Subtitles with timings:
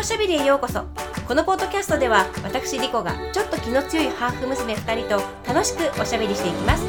[0.00, 0.82] おしゃべりへようこそ。
[1.28, 6.86] このポッドキャストでは私リコがちょっと気の強いハーフ娘2人と楽しくおしゃべりしていきます。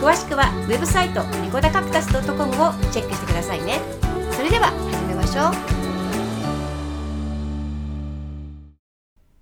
[0.00, 2.46] 詳しくはウェブサイトリコダカプタス .com を
[2.92, 3.80] チェックしてくださいね。
[4.30, 5.44] それでは始めましょう。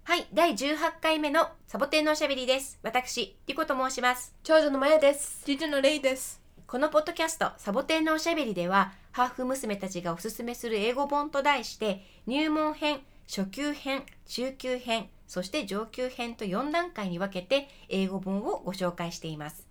[0.05, 2.79] はい第18回目のサボテンのおしゃべりです。
[2.83, 4.35] 私リコと申します。
[4.43, 5.43] 長女のまやです。
[5.45, 6.42] 次女のレイです。
[6.73, 19.69] このポッドキャストサボテンのおしゃべりではハーフ娘たちがおすすめする英語本と題して入門編初級編中級編そして上級編と4段階に分けて英語本をご紹介しています。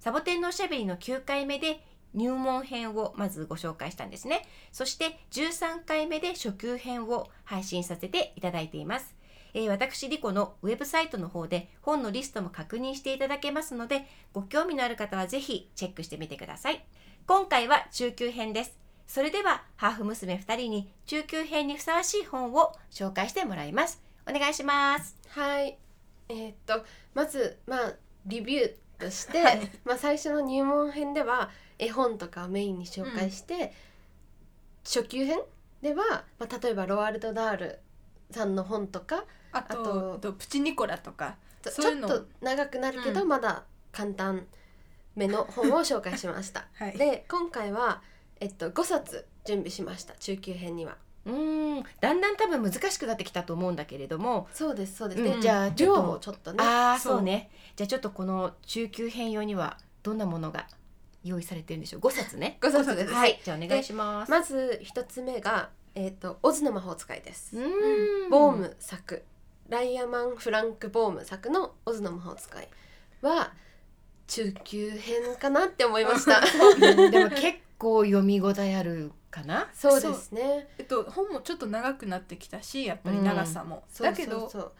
[0.00, 4.46] サボテンのおしゃべりの9回目で入門編をまずご紹介したんですね。
[4.70, 9.13] そして13回目で初級編を配信させていただいています。
[9.54, 16.84] えー私リコのウェブサイトの方で本のリストも確認していただけますのでご興味のある方はぜひチェックしてみてください。
[17.26, 18.76] 今回は中級編です。
[19.06, 24.02] それではハーフ娘2人に中級編にふさわしい本を紹介してもらいます。
[24.28, 25.16] お願いします。
[25.28, 25.78] はい。
[26.28, 26.84] えーっと
[27.14, 27.92] まずまあ
[28.26, 29.70] リビューとして、はい。
[29.84, 33.72] まあ最初の入門編では絵本とかをメインに紹介して、
[34.84, 35.38] 初級編
[35.82, 37.78] では、まあ、例えばロワルド・ダール
[38.30, 43.28] さんの本とかあとプチニコラとかちょっと長くなるけど、うん。
[43.28, 44.46] まだ簡単
[45.16, 46.66] めの本を紹介しました。
[46.74, 46.98] はい。
[46.98, 48.02] で今回は、
[48.40, 50.96] えっと、5冊準備しました中級編には。
[51.24, 51.84] うーん。
[52.00, 54.48] だんだん多分難しくなってきたと思うんだけれども。
[54.52, 55.22] そうですそうです。
[55.22, 55.32] うん。
[55.34, 56.62] でじゃあちょっと量もちょっとね。
[56.62, 57.22] ああそう。
[57.22, 57.50] ね。
[57.76, 60.66] じゃあちょっとこの中級編用にはどんなものが
[61.22, 62.00] 用意されてるんでしょう。
[62.00, 62.58] 5冊ね。
[62.60, 63.12] 5冊です。
[63.12, 63.40] はい。
[63.42, 64.30] じゃあお願いします。
[64.30, 67.56] まず一つ目が、えっとオズの魔法使いです。
[67.56, 68.30] うーん。
[68.30, 69.24] ボーム作
[69.68, 72.68] ライアマン・フランク・ボーム作の「オズの魔法使い」
[73.22, 73.52] は
[74.26, 76.40] 中級編かなって思いました。
[76.40, 79.70] うんでも結構読み応えあるかな？
[79.74, 80.68] そうですね。
[80.78, 84.72] えっと本もちょっと長くなってきたしやっぱり長さも、そうだけどそうそう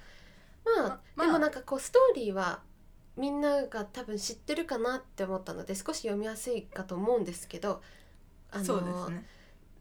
[0.64, 2.60] まあ、まあでもなんかこうストーリーは
[3.16, 7.82] みんなが多分知ってるかなって思ったので少し読みやすいかと思うんですけど
[8.50, 9.26] あのそうですね。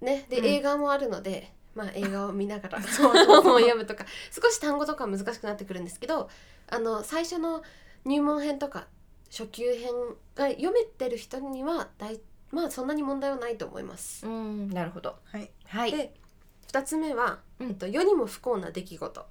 [0.02, 0.46] ねで、うん。
[0.46, 6.30] 映画もあるのでまあ映画を見ながら そうそうそう本を読むとか少し単語とか難しくなってくるんですけど
[6.68, 7.64] あの最初の
[8.06, 8.88] 入門編とか
[9.30, 9.92] 初級編
[10.36, 12.20] が読めてる人には大
[12.52, 14.28] まあそんなに問題はないと思います。
[14.28, 15.16] うんなるほど。
[15.26, 15.50] はい。
[15.66, 15.92] はい。
[15.92, 16.14] で
[16.72, 17.70] 2つ目は、うん。
[17.70, 19.26] えっと「世にも不幸な出来事」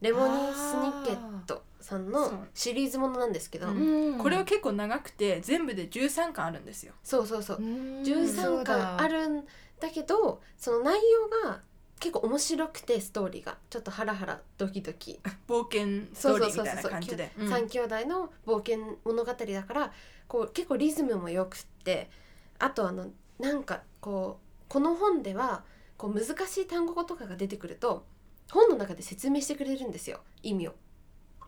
[0.00, 3.76] レモニー・スニッケットさんのシリーズものなんですけど、うん。
[3.76, 6.94] うんこれは結構長くて全部で13巻あるんですよ。
[7.04, 7.58] そうそうそう。
[7.58, 8.02] うん。
[8.02, 9.46] 13巻あるん
[9.78, 11.60] だけどその内容が
[12.04, 13.56] 結構面白くてストーリーが。
[13.70, 17.32] ちょっとハラハラドキドキ、冒険ストーリーみたいな感じで。
[17.38, 19.90] うん三兄弟の冒険物語だから
[20.28, 22.10] こう結構リズムもよくって
[22.58, 23.06] あとあの
[23.38, 25.64] なんかこうこの本では
[25.96, 28.04] こう難しい単語とかが出てくると
[28.50, 30.20] 本の中で説明してくれるんですよ。
[30.42, 30.74] 意味を。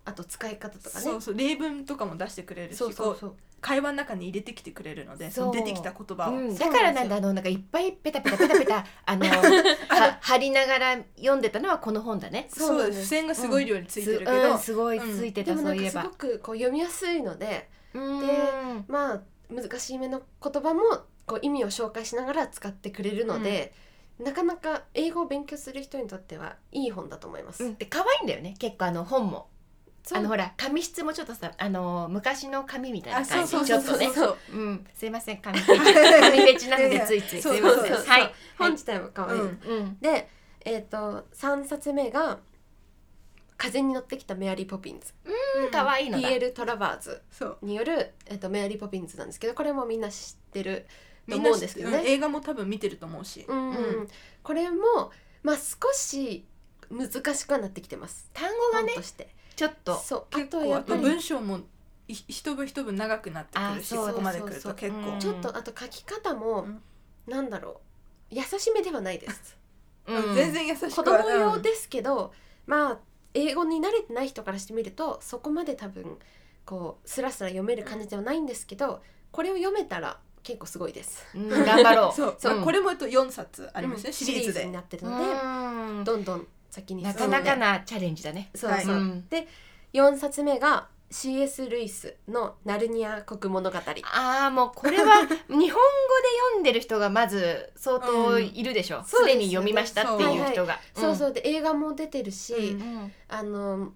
[0.06, 1.04] あと使い方とかね。
[1.04, 12.48] そうそう例文とかも出してくれるしそうそうこそうう会話の中に入れてきてくれるのでその出てきた言葉を、うん、だからなんだあのなんかいっぱいペタペタペタペタ あの は貼りながら読んでたのはこの本だね。
[12.50, 16.04] そうなんです付箋がすごい量についてるけど、うん、すごいついてた、でもなそういえば。
[16.04, 18.84] くこう読みやすいのでうん。
[18.88, 20.82] まあ難しいめの言葉も
[21.26, 23.72] こう意味を紹介しながら使ってくれるので、
[24.18, 27.64] なかなか英語を勉強する人にとってはいい本だと思います。
[27.64, 28.54] うん、で可愛いんだよね。
[28.58, 29.48] 結構あの本も
[30.14, 34.08] あのほら紙質もちょっとさあの昔の紙みたいなあ感じちょっとね。
[34.10, 34.56] そう。
[34.56, 34.86] ん。
[34.94, 35.68] すいません紙ペチ。
[35.76, 37.42] 紙ペチなのでついつい。
[37.42, 37.92] すいません。
[37.94, 38.34] はい。
[38.56, 39.40] 本自体も可愛い。
[40.00, 40.28] で、
[40.64, 42.38] えっ、と三冊目が
[43.56, 45.12] 風に乗ってきたメアリーポピンズ、
[45.56, 46.28] うん可愛いのだ。
[46.28, 47.22] ピエール・トラバーズ。
[47.62, 50.86] によるえっ、とメアリーポピンズなんですけど、これもみんな知ってる
[51.28, 51.98] と思うんですけどね。
[51.98, 54.08] うん映画も多分見てると思うし、うんうん。
[54.42, 55.10] これも
[55.42, 56.44] まあ少し
[56.90, 58.30] 難しくはなってきてます。
[58.32, 59.34] 単語がね本として。
[59.56, 61.60] ちょっとそうあ結構あととやっぱり文章も
[62.08, 65.18] い一文一文長くなってくるしあそこまで来るそうそうと結構、うん。
[65.18, 66.82] ちょっとあと書き方も、うん。
[67.26, 67.80] なんだろ
[68.30, 69.56] う優しめではないです。
[70.06, 70.34] うん。
[70.34, 72.32] 全然優しく子は供用ですけど、
[72.66, 72.98] まあ
[73.34, 76.16] 英語に慣れてない人からしてみるとそこまで多分
[76.64, 81.26] こうスラスラ読める感じではないんですけどこれを読めたら結構すごいです。
[81.34, 82.12] うん頑張ろう。
[82.14, 84.12] そうこれもあと4冊ありますね、うん。
[84.12, 84.64] シリーズで。
[84.66, 86.04] になってるので、うん。
[86.04, 87.02] どんどん先に。
[87.02, 88.50] なんかなかなチャレンジだね。
[88.54, 88.84] そうはい。
[88.84, 89.24] そう、うん。
[89.92, 91.68] 4冊目が C.S.
[91.68, 99.02] ルイスの「ナルニア国物語」ああもうこれは 日本語で読んでる人がまず相当いるでしょ。
[99.04, 99.36] すで、そうです。
[99.36, 101.32] よねに読みましたっていう人が、そうそう。
[101.32, 103.12] で映画も出てるし、うん。
[103.28, 103.92] あの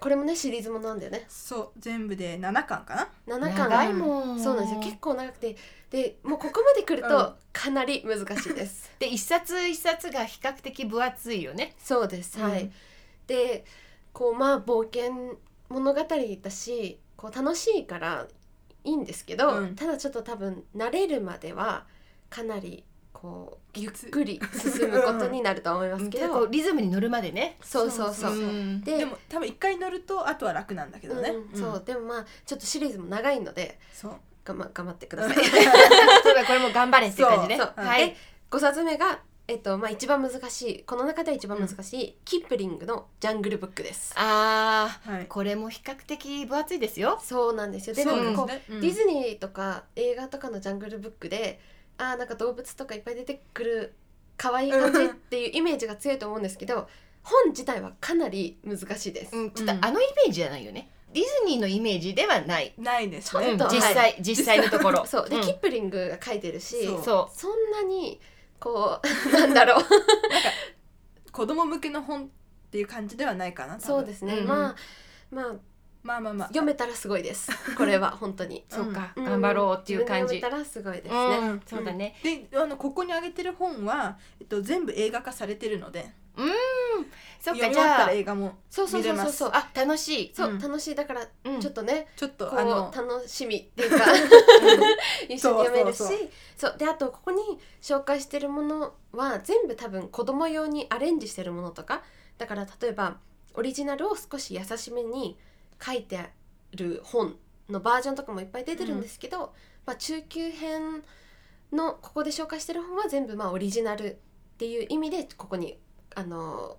[0.00, 1.24] これもねシリーズものなんだよね。
[1.28, 3.36] そう全部で7巻かな。
[3.36, 3.70] 7巻。
[3.70, 4.40] 長いもん。
[4.40, 4.80] そうなんですよ。
[4.80, 5.56] 結構長くて。
[5.90, 7.08] でもうここまで来るうん。
[7.08, 11.74] とかなり難しいです、 で一冊一冊が比較的分厚いよね。
[11.78, 12.38] そうです。
[12.38, 12.72] はい、うん。
[13.26, 13.64] で
[14.12, 15.38] こうまあ冒険
[15.68, 18.26] 物語だしこう楽しいから
[18.82, 19.76] いいんですけど、うん。
[19.76, 21.86] ただちょっと多分慣れるまでは
[22.28, 22.84] かなり
[23.24, 27.56] こうゆっくり 進むことになると思いますけど、リズムに乗るまでね。
[27.62, 28.82] そうそうそう、ん。
[28.82, 34.12] ででも多分一回乗るとあとは楽なんだけどね、うんそうでもまあちょっとシリーズも長いのでそう。
[34.44, 35.36] がま頑張ってください。
[35.42, 37.58] そうだこれも頑張れっていう感じね。
[37.58, 38.16] はでい
[38.50, 40.82] 5冊目が、えっとまあ、一番難しい。
[40.84, 44.12] この中では一番難しい、キップリングの「ジャングルブック」です。
[44.16, 45.22] あはい。
[45.22, 47.18] ーこれも比較的分厚いですよ。
[47.24, 47.96] そうなんですよ。
[47.96, 51.58] でそうなんかこう、ディズニーとか映画とかのジャングルブックで
[51.98, 53.94] あーなんか動物とかいっぱい出てくる
[54.36, 56.88] 可愛い感じっていうイメージが強いと思うんですけど
[57.22, 59.34] 本自体はかなり難しいです。
[59.34, 60.90] うんちょっとあのイメージじゃないよね。
[61.12, 62.74] ディズニーのイメージではない。
[62.76, 65.06] ないですちょっねと実際実際のところ。
[65.08, 65.28] そう。
[65.28, 65.40] で、ん。
[65.40, 67.02] キップリングが書いてるしそう。
[67.02, 68.20] そそんなに
[68.60, 69.84] こうなんだろう。
[71.32, 72.28] 子供向けの本っ
[72.70, 73.86] ていう感じではないかな多分。
[73.86, 74.46] そうですね、うん。
[74.46, 74.76] まあ
[75.30, 75.54] まあ
[76.04, 76.48] まあまあまあ。
[76.48, 77.50] 読めたらすごいです。
[77.76, 78.64] これは 本当に。
[78.68, 79.12] そうか。
[79.16, 79.24] うん。
[79.24, 80.34] 頑張ろうっていう感じ。
[80.34, 81.62] 読めたらすごいですうね、ん。
[81.66, 82.14] そうだね。
[82.22, 86.12] であのここに挙げてる本は、えっと、全部映画化されてるので。
[87.40, 89.32] そっ読み終わったかじゃあら映画もそうそう見れますそう。
[89.32, 90.34] そうそうあ楽しい。
[90.34, 90.94] そう、うん楽しい。
[90.94, 91.60] だからうん。
[91.60, 92.90] ちょっとね、ちょっとこあの。
[92.90, 94.04] う楽しみっていうか。
[95.28, 96.08] 一緒に読めるしそう。
[96.08, 96.18] そう
[96.56, 96.74] そう。
[96.76, 97.40] であとここに
[97.80, 102.02] 紹介してるものは全部多分子供用にアレンジしてるものとか。
[102.36, 103.16] だから例えば
[103.54, 105.38] オリジナルを少し優しめに
[105.84, 106.28] 書いてあ
[106.72, 107.36] る本
[107.68, 109.52] のバージョンとかもいっぱい出てるんですけど、
[109.86, 111.02] まあ、中級編
[111.72, 114.16] のここで紹介してる本は全部まあオリジナルっ
[114.58, 115.78] ていう意味でここに
[116.14, 116.76] あの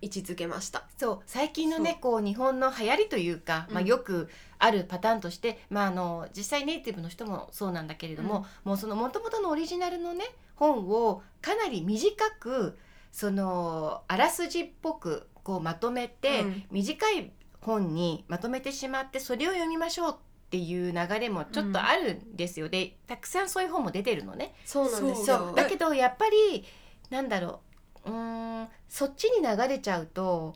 [0.00, 0.84] 位置づけました。
[0.96, 1.20] そう。
[1.26, 3.86] 最近のねこう日本の流行りというか、まあ、うん。
[3.86, 4.28] よく
[4.58, 12.78] あるパターンとして、まあ、あの実際ネイティブの人もそうなんだけれども、もうその元々のオリジナルのね本をかなり短く
[13.10, 16.64] そのあらすじっぽくこうまとめて、うん。
[16.70, 24.54] 短い本にまとめてしまってそれを読みましょうっていう流れもちょっとあるんですよ、でたくさんそういう本も出てるのね。
[24.64, 25.54] そうなんですそよう。
[25.54, 26.64] だけどやっぱり
[27.10, 27.60] なんだろ
[28.06, 28.10] う。
[28.10, 30.54] うーんそっちに流れちゃうと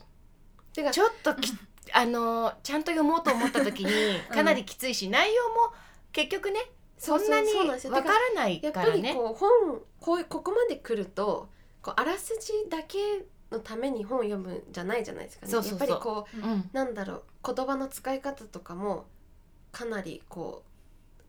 [0.73, 1.53] ちょっとき
[1.93, 3.91] あのちゃんと読もうと思った時に
[4.31, 5.75] かなりきついし、内容も
[6.13, 6.61] 結局ね
[6.97, 7.51] そんなに
[7.91, 9.15] わからないやっぱりからね。
[9.15, 11.51] こう本こうここまで来ると
[11.83, 12.99] こうあらすじだけ
[13.53, 15.53] のために本を読むんじゃないじゃないですかね。
[15.53, 15.89] そうそうそう。
[15.89, 16.71] やっぱりこううん。
[16.73, 17.23] なんだろう
[17.55, 19.07] 言葉の使い方とかも
[19.71, 21.23] かなりこう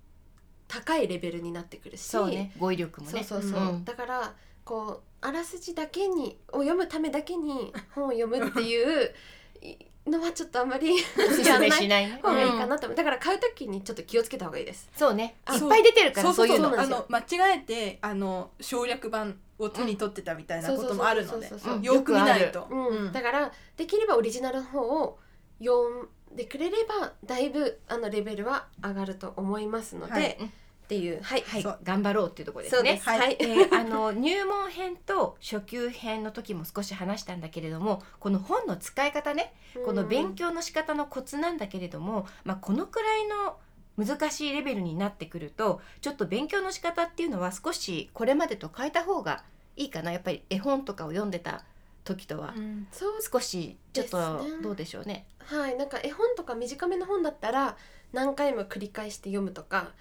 [0.68, 2.02] 高いレベルになってくるし。
[2.02, 2.54] そうね。
[2.58, 3.24] 語彙力もね。
[3.24, 3.86] そうそうそう、ん。
[3.86, 4.34] だから
[4.66, 9.14] こうあらすじだけにを読むためだけに本を読むっていう
[9.62, 9.78] い
[10.08, 10.98] のはちょっとあんまりお
[11.32, 12.20] すすめしないね。
[12.22, 12.88] 方がいいかうんなと。
[12.88, 14.90] 思うだから買う時にちょっと気をつけた方がいいです。
[14.96, 15.36] そうね。
[15.46, 16.48] あいっぱい出てるからそう。
[16.48, 16.80] いうの。
[16.80, 17.24] あの間違
[17.58, 21.50] えてあの省略版を手に取ってたみたいなこともあるので。
[21.82, 22.68] よく見ないと、
[23.14, 25.20] だからできればオリジナルの方を
[25.60, 30.38] 読んでくれればだいぶあのレベルは上がると思いますので、はい
[30.84, 31.64] っていうはい、はい。
[31.84, 32.98] 頑張ろうっていうところですね。
[32.98, 33.08] す。
[33.08, 33.38] はい、はい。
[33.40, 39.54] えーあの入門編と初級編の時も少し話したんだけれどもこの本の使い方ね
[39.86, 43.58] この勉強の仕方のコツなんだけれども、まあ、このくらいの
[43.98, 49.44] 難しいレベルになってくるとちょっと勉強の仕方っていうのは少しこれまでと変えた方が
[49.76, 50.12] いいかな。
[50.12, 51.64] やっぱり絵本とかを読んでた
[52.04, 52.54] 時とは。
[52.56, 52.88] うん。
[52.92, 55.26] そう少しちょっとどうでしょうね。
[55.40, 55.78] はい。
[55.78, 57.78] なんか絵本とか短めの本だったら
[58.12, 59.92] 何回も繰り返して読むとか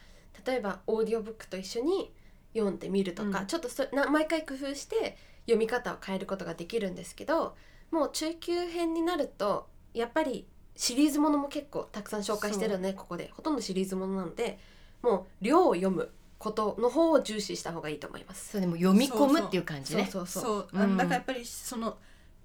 [0.47, 2.13] 例えばオーディオブックと一緒に
[2.55, 3.47] 読んでみるとか、うん。
[3.47, 7.57] ちょっとそな毎回工夫して読み方を変えることができるんですけど
[7.91, 10.47] もう中級編になるとやっぱり
[10.77, 13.31] シリーズものも結構たくさん紹介してるのねここで。
[13.35, 14.59] ほとんどシリーズものなので
[15.03, 18.53] もう量を読むことの方を重視した方がいいと思います。
[18.53, 20.09] そうでも読み込むっていう感じね。
[20.11, 21.99] そうそうだからやっぱりその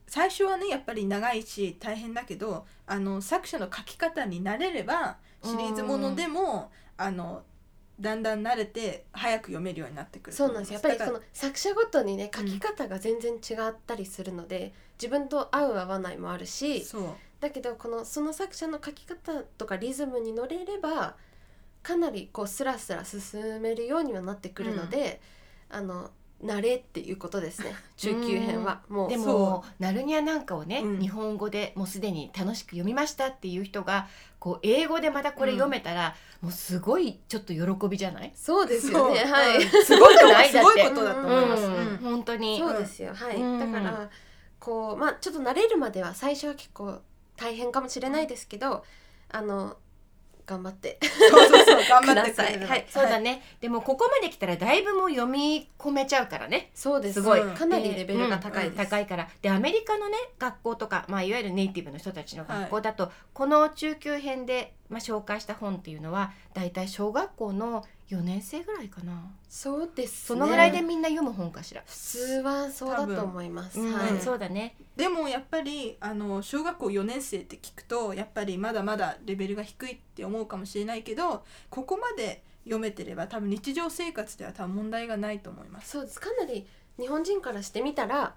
[0.08, 7.44] 最初はねやっぱり長いし大変だけどあの作者の書き方に慣れればシリーズものでも、あの
[8.00, 10.74] だんだん慣れて早く読めるようになってくるそうなんです。
[10.74, 17.04] よやっぱりその作者ごとにね書き方が全然違ったりするので、自分と合う合わないもあるしそう
[17.40, 21.16] だけどこのその作者の書き方とかリズムに乗れれば
[21.84, 25.22] かなりこうスラスラ進めるようにはなってくるので、
[25.70, 26.12] あの
[26.44, 27.74] 慣れっていうことですね。
[27.98, 28.82] 中級編は。
[28.90, 29.10] もう。
[29.10, 31.00] でそもナルニアなんかをね、うん。
[31.00, 34.08] 日本語でもうすでに楽しく読みましたっていう人が
[34.40, 38.32] こう英語でまたこれ読めたら、もうすごいちょっと喜びじゃない？
[38.36, 39.26] そうですよね。
[39.26, 39.86] はい、うん。
[39.86, 41.98] すごくないだってすごいことだと思います、ううんん。
[41.98, 42.60] 本当に。
[42.60, 43.14] そうですよ。
[43.16, 43.60] はい、うん。
[43.60, 44.10] だから
[44.60, 47.02] こうまあちょっと慣れるまでは最初は結構
[47.36, 48.84] 大変かもしれないですけど
[49.30, 49.78] あの
[50.48, 50.98] 頑張って。
[51.04, 52.58] そうそうそう 頑張ってください。
[52.58, 56.72] はいそうだね、でもここまで来たらだいぶもう読み込めちゃうからね。
[56.74, 57.16] そうです。
[57.16, 57.42] すごい。
[57.42, 59.28] かなりレベルが高い高いから。
[59.42, 69.32] でアメリカのね学校とか、まあ、いわゆるネイティブの人たちの学校だと、この中級編で、まあ、紹介した本っていうのはだいたい小学校の4年生ぐらいかな。
[69.50, 74.76] そうです、ね、そのぐらいでみんな読む本かしら、普通はそうだと思います、うんはい、そうだね。
[74.96, 85.92] でもやっぱりあの小学校4年生って聞くとやっぱりまだまだレベルが低いって思うかもしれないけどここまで読めてれば多分日常生活では多分問題がないと思います。
[85.92, 86.20] そうです。
[86.20, 86.66] かなり
[86.98, 88.36] 日本人からしてみたら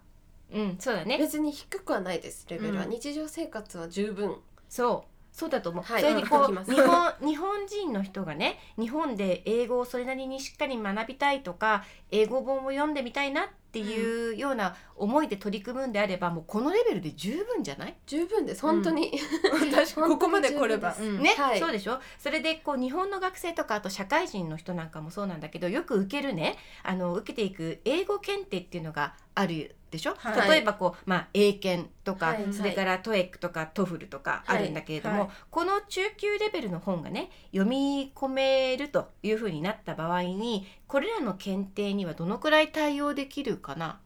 [0.52, 1.16] うんそうだね。
[1.18, 2.44] 別に低くはないです。
[2.48, 2.90] レベルは、うん。
[2.90, 4.36] 日常生活は十分。
[4.68, 6.02] そうそうだと思う、はい。
[6.02, 17.96] それにこう日本 日本人の人がね日本で英語をそれなりにしっかり学びたいとか英語本を読んでみたいなっていうような思いで取り組むんであればもうこのレベルで十分じゃない？
[18.06, 18.62] 十分です。
[18.62, 19.10] 本当に、
[19.74, 21.58] 確かにここまで来れば、ね、はい。
[21.60, 21.98] そうでしょ？
[22.18, 26.56] それでこう日本の学生とかあと社会人の人なんかもそうなんだけどよく受けるね。
[26.82, 30.50] あの受けていく英語検定っていうのがあるでしょ、はい。
[30.50, 35.36] 例えばこう、まあ、英検とか、はいそれから TOEIC とか TOEFL とかあるんだけれども、はいはい。
[35.50, 43.98] この中級レベルの本がね読み込めるというふうになった場合にこれらの検定にはどのくらい対応できるかな？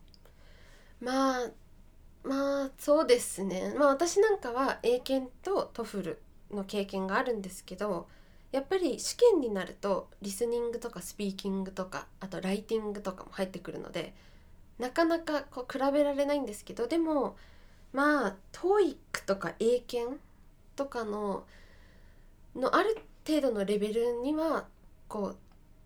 [1.05, 1.51] まあ
[2.25, 3.75] まあそうですね。
[3.77, 6.19] まあ私なんかは英検と TOEFL
[6.51, 8.09] の経験があるんですけど
[8.53, 14.15] やっぱり試験になるとリスニングとかスピーキングとかあとライティングとかも入ってくるので
[14.79, 17.37] なかなかこう比べられないんですけどでも
[17.93, 18.97] まあ TOEIC
[19.27, 20.19] とか英検
[20.77, 21.45] とかの
[22.57, 22.97] のある
[23.27, 24.67] 程度のレベルには
[25.09, 25.35] こ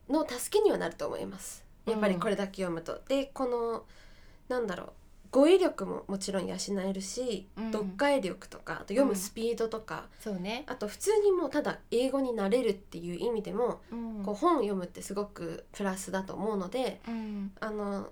[0.08, 1.64] うの助けにはなると思います。
[1.87, 3.00] やっぱりこれだけ読むと。
[3.08, 3.84] でこの
[4.48, 4.92] なんだろう。
[5.30, 7.73] 語彙力ももちろん養えるし、うん。
[7.73, 14.23] 読解力とかあと読むスピードとか、そうね、あと普通にもうただ英語になれるっていう意味でも、うん。
[14.25, 17.52] こう本を読むってすごくプラスだと思うのでうん。
[17.61, 18.11] あの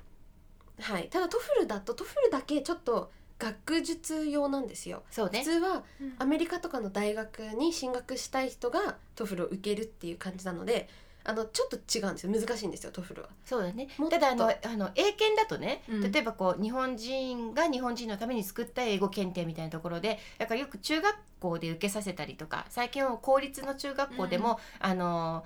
[0.80, 1.08] はい。
[1.08, 5.02] ただ TOEFL だと TOEFL だけちょっと学術用なんですよ。
[5.10, 5.40] そうね。
[5.40, 5.84] 普通は
[6.18, 10.88] アメリカとかの大学に進学したい人が TOEFL を受けるっていう感じなので
[11.28, 12.32] あのちょっと違うんですよ。
[12.32, 13.28] 難しいんですよ TOEFL は。
[13.44, 13.88] そうだね。
[14.10, 16.12] ただあのあの英検だとね、うん。
[16.12, 25.44] 例えばこう日本人が日本人のために作った英語検定みたいなところでだからよく中学校で受けさせたりとか最近は公立の中学校でも、あの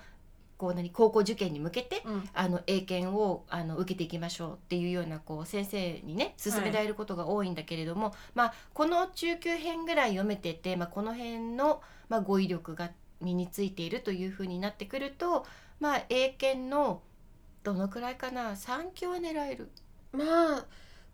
[0.59, 2.29] こう何高校受験に向けてうん。
[2.33, 15.45] あの英検をあの受けていきましょうっていうようなこう先生にね勧められることが多いんだけれども、まあ、この中級編ぐらい読めてて、まあ、この辺の、まあ、語彙力が身についているというふうになってくると、
[15.81, 17.01] まあ、英検の
[17.63, 19.71] どのくらいかな？3級は狙える。
[20.13, 20.65] まあ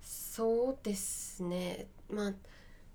[0.02, 1.88] そうですね。
[2.10, 2.34] まあ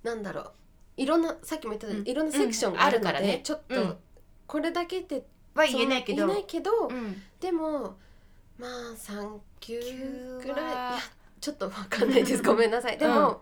[0.02, 0.52] なんだろう。
[0.98, 2.08] いろんなさっきも言ったように、うん。
[2.08, 3.40] いろんなセクションがあるので、うんあるからね。
[3.42, 3.96] ちょっと、うん。
[4.46, 5.24] これだけで
[5.54, 6.26] は言えないけど。
[6.26, 7.22] 言えないけど、うん。
[7.40, 7.96] でも
[8.58, 9.80] まあ3級
[10.42, 10.60] ぐらい。
[10.60, 10.98] いや
[11.40, 12.42] ちょっとわかんないです。
[12.44, 12.98] ごめんなさい。
[12.98, 13.36] でも、うん。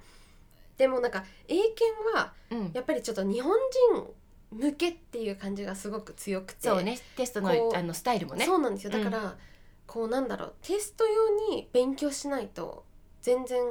[0.77, 1.85] でもなんか英検
[2.15, 2.71] はうん。
[2.73, 3.57] やっぱりちょっと日本
[3.93, 4.15] 人
[4.50, 6.69] 向けっていう感じがすごく強くて。
[6.69, 6.99] そうね。
[7.16, 8.45] テストのこうあのスタイルもね。
[8.45, 8.90] そうなんですよ。
[8.90, 9.37] だから、
[9.87, 10.54] こうなんだろう。
[10.62, 12.85] テスト用に勉強しないと
[13.23, 13.62] 全然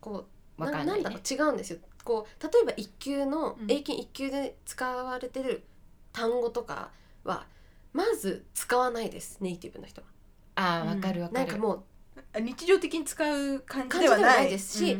[0.00, 0.26] こ
[0.58, 1.02] うわかんないね。
[1.04, 1.34] なんだろう。
[1.34, 1.78] 違うんですよ。
[2.04, 3.70] こう例えば1級の、うん。
[3.70, 5.64] 英検1級で使われてる
[6.12, 6.90] 単語とか
[7.24, 7.46] は
[7.92, 9.38] まず使わないです。
[9.40, 10.06] ネイティブの人は。
[10.56, 11.46] ああわかるわかる。
[11.46, 14.98] なんかもう日常的に使う感じ感じではではないないですし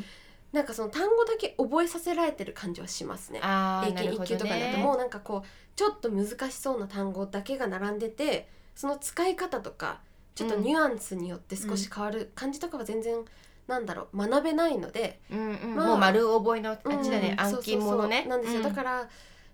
[0.53, 3.41] なんかその単語だけ覚えさせられてる感じはしますね。
[3.43, 4.83] ああ英検1なるほど級とかだとね。
[4.83, 10.01] もうなんかこうちょっと難しそうな単語だけが並んでてその使い方とか
[10.35, 13.25] ちょっとニュアンスによって少し変わる感じとかは全然
[13.67, 15.75] なんだろう学べないので、うんうん。
[15.75, 17.99] まあもう丸覚えのあっちだね、うん暗記物ねそう。
[18.01, 19.09] そうそうなんですよ、うだから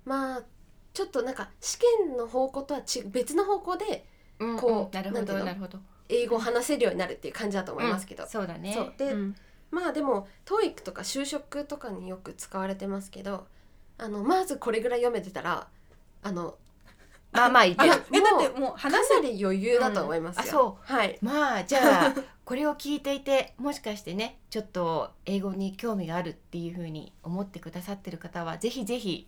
[0.05, 0.43] まあ
[0.93, 4.05] ちょっとなんか試験の方向とはち別の方向で
[4.39, 5.25] うんこううんうの？
[5.25, 5.79] どなるほど。
[6.09, 8.29] 英語を話せるようになるっていう感じだと思いますけど、うん。
[8.29, 8.77] そうだね。
[8.99, 9.35] で、うん
[9.73, 13.47] まあでも TOEIC とか就職とかによく使われてますけど
[13.99, 15.67] あのまずこれぐらい読めてたら
[16.23, 16.57] あの
[17.33, 17.93] まあまあいいけど。
[17.93, 21.19] あえだってもうか話せなり余裕だと思いますよ、うんあそはい。
[21.23, 22.15] まあじゃあ
[22.45, 29.27] これを聞いていてもしかしてねちょっと英語に興味があるっていうふうに思ってくださってる方はぜひぜひ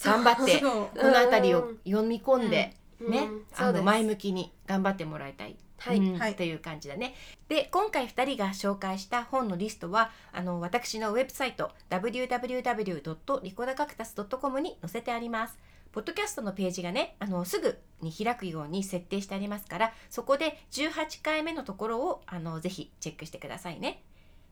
[0.00, 0.86] 頑張ってそう。
[0.98, 3.84] この辺りを読み込んで、うんね、あのそうです。
[3.84, 7.14] 前向きに頑張ってもらいたい、はい、うんはいという感じだね。
[7.48, 15.58] で今回2人が紹介した本のリストはあの私のウェブサイト www.rikodacactus.com に載せてあります。
[15.90, 24.02] ポッドキャストのページがねあのすぐに開くように設定してありますからそこで18回目のところをあのぜひチェックしてくださいね。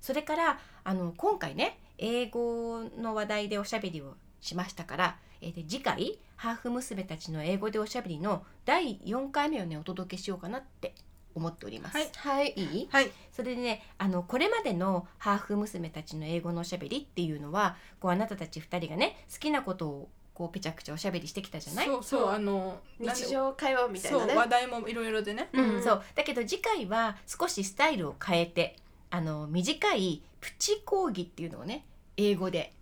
[0.00, 10.94] それからあの今回ね英語の話題でおしゃべりをしましたから、えーで次回ハーフ娘たちの英語でおしゃべりの第4回目をねお届けしようかなって
[11.34, 11.96] 思っております。
[11.96, 12.10] はい。
[12.14, 12.52] はい。
[12.56, 12.88] いい？
[12.90, 13.10] はい。
[13.32, 21.86] それでねあのこれまでのハーフ娘たちの英語のおしゃべりっていうのはこうあなたたち2人がね好きなことをこうぺちゃくちゃおしゃべりしてきたじゃない？
[21.86, 24.26] そうそうあの日常会話みたいなね。
[24.28, 25.48] そう話題もいろいろでね。
[25.52, 25.82] うんうん。
[25.82, 26.02] そう。
[26.14, 28.76] だけど次回は少しスタイルを変えて
[29.10, 31.84] あの短いプチ講義っていうのをね
[32.16, 32.72] 英語で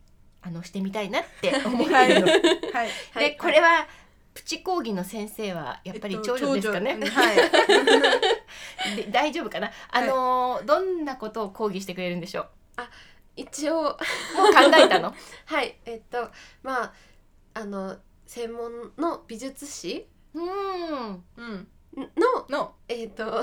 [0.40, 2.26] あのしてみたいなって思ってるの。
[2.26, 2.88] はい。
[3.12, 3.30] はい。
[3.30, 3.86] でこれは
[4.38, 7.10] プチ講義の先生はやっぱりえ長女ですかね、長女。
[7.10, 7.36] はい。
[8.96, 9.72] で大丈夫かな？
[9.90, 12.46] あのーどんなことを講義してくれるんでしょ
[13.34, 13.74] 一応。
[13.80, 13.98] うもう考
[14.76, 15.12] えたの？
[15.46, 15.76] はい。
[15.84, 16.30] えっと
[16.62, 16.92] まあ
[17.54, 20.06] あの専門の美術史？
[20.34, 21.24] うん。
[21.36, 21.68] うん。
[21.96, 22.46] の？
[22.48, 23.42] のえっと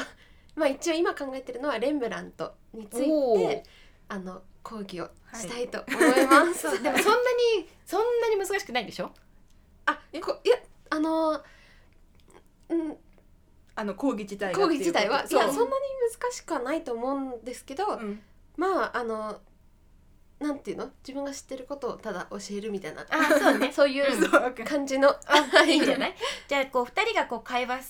[0.56, 3.64] まあ一応今考えてるのはレンブラントについて
[4.08, 6.62] あの講義をしたいと思います。
[6.72, 7.20] そうでもそんな
[7.58, 9.12] にそんなに難しくないでしょ？
[9.88, 10.58] あこいや
[10.96, 11.42] あの
[12.70, 12.98] うん
[13.76, 15.24] あの講義自体が講義自体は？
[15.24, 18.22] っていやそんなに難しくはないと思うんですけど、うん。
[18.58, 19.40] まああの
[20.40, 20.90] なんていうの？
[21.02, 23.06] 自分が知ってることをただ教えるみたいな。
[23.10, 23.72] あそうね。
[23.74, 25.10] そういう そう OK 感じの。
[25.10, 26.16] あ いいんじゃない？
[26.48, 27.82] じゃあこう2人がこう会話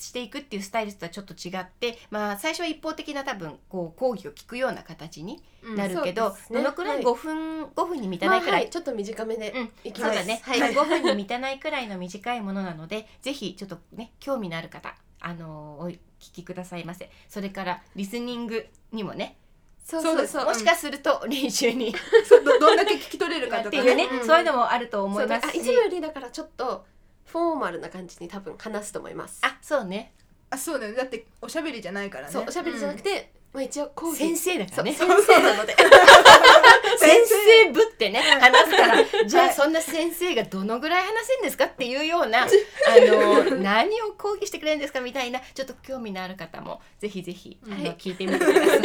[0.00, 5.42] していくっていうスタイルとはちょっと違ってまあ最初は一方的な多分こう講義を聞くような形に
[5.76, 6.62] なるけど、そうですね。
[6.62, 7.04] どのくらいはい。
[7.04, 9.72] 5分、5分に満たまあないくらい、はい、ちょっと短めでうん。
[9.84, 10.14] いきます。
[10.16, 10.60] そうだね、はい。
[10.60, 15.98] まあ5分に満たないくらいの短いものなのでぜひちょっとね興味のある方あのーお聞
[16.34, 17.10] きくださいませ。
[17.28, 19.36] それからリスニングにもね
[19.82, 20.44] そうそうそう。
[20.44, 21.92] もしかすると練習に
[22.44, 24.26] どどんだけ聞き取れるかとか っていうね、うん。
[24.26, 25.58] そういうのもあると思いうますし。
[25.58, 26.84] いつもよりだからちょっと
[27.32, 29.40] フォーマルな感じに多分話すと思います。
[29.42, 30.12] あそうね。
[30.50, 30.98] あそうだよね。
[30.98, 32.32] だっておしゃべりじゃないからね。
[32.32, 34.18] そうおしゃべりじゃなくて、まあ一応講義。
[34.18, 34.92] 先生だからね。
[34.94, 35.76] そう先生なので。
[36.98, 39.26] 先生ぶってね話すから。
[39.26, 47.96] じゃあはいそんな先生がどのぐらい話せんですかっていうような あの何を講義してくれるんですかみたいなちょっと興味のある方もぜひぜひ、あのはい。
[47.96, 48.80] 聞いてみてください。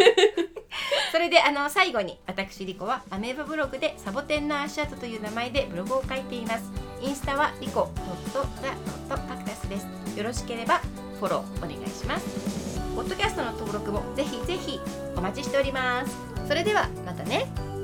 [1.11, 6.71] それであの最後に私リコはアメーバブログでサボテンの足跡という名前でブログを書いています。
[7.01, 8.73] インスタはリコドットザ
[9.07, 9.85] ドットカクタスです。
[10.17, 10.81] よろしければ
[11.19, 12.79] フォローお願いします。
[12.95, 14.79] ポッドキャストの登録もぜひぜひ
[15.15, 16.15] お待ちしております。
[16.47, 17.74] それではまたね。